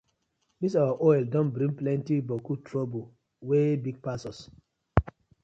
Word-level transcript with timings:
Dis 0.61 0.75
our 0.83 0.95
oil 1.09 1.23
don 1.33 1.47
bring 1.55 1.71
plenti 1.81 2.15
boku 2.29 2.53
toruble 2.65 3.05
wey 3.47 3.71
big 3.83 3.97
pass 4.05 4.23
us. 4.29 4.39